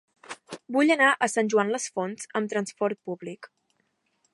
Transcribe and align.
Vull 0.77 0.93
anar 0.95 1.09
a 1.13 1.29
Sant 1.33 1.53
Joan 1.55 1.71
les 1.75 1.87
Fonts 1.99 2.27
amb 2.41 2.53
trasport 2.55 3.05
públic. 3.11 3.51